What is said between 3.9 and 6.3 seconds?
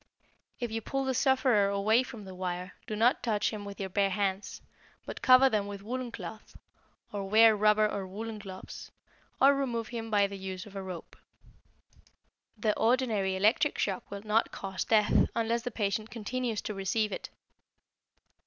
bare hands, but cover them with woolen